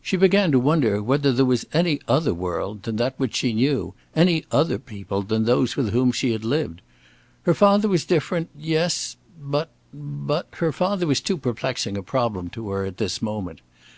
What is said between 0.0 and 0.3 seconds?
She